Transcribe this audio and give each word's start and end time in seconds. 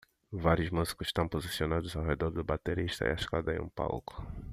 Vários 0.33 0.71
músicos 0.71 1.09
estão 1.09 1.27
posicionados 1.27 1.95
ao 1.95 2.03
redor 2.03 2.31
do 2.31 2.43
baterista 2.43 3.05
e 3.05 3.09
a 3.09 3.13
escada 3.13 3.53
em 3.55 3.61
um 3.61 3.69
palco 3.69 4.25